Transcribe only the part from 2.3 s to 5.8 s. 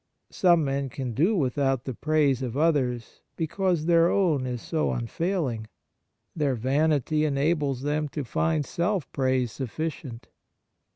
of others because their own is so unfailing.